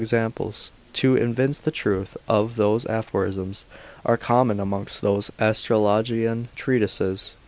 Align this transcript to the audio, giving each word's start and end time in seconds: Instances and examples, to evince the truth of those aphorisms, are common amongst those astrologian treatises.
Instances 0.01 0.13
and 0.13 0.21
examples, 0.33 0.71
to 0.93 1.15
evince 1.15 1.59
the 1.59 1.69
truth 1.69 2.17
of 2.27 2.55
those 2.55 2.87
aphorisms, 2.87 3.65
are 4.03 4.17
common 4.17 4.59
amongst 4.59 4.99
those 5.01 5.29
astrologian 5.39 6.47
treatises. 6.55 7.35